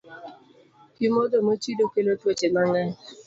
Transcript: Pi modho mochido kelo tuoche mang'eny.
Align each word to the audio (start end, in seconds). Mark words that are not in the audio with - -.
Pi 0.95 1.05
modho 1.15 1.37
mochido 1.47 1.83
kelo 1.93 2.11
tuoche 2.19 2.47
mang'eny. 2.55 2.91